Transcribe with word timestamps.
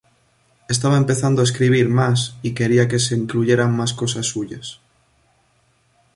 Estaba 0.67 0.97
empezando 0.97 1.41
a 1.41 1.43
escribir 1.43 1.87
más 1.87 2.35
y 2.41 2.55
quería 2.55 2.87
que 2.87 2.97
se 2.97 3.13
incluyeran 3.15 3.77
más 3.77 3.93
cosas 3.93 4.25
suyas"". 4.25 4.79